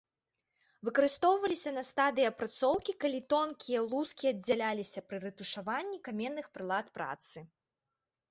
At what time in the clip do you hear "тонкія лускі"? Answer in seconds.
3.33-4.31